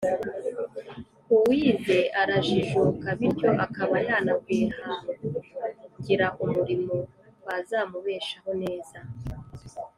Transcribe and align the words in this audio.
uwize 1.35 1.97
arajijuka 2.21 3.07
bityo 3.19 3.49
akaba 3.65 3.95
yanakwihangira 4.07 6.25
umurimo 6.43 6.95
wazamubeshaho 7.45 8.51
neza 8.63 8.99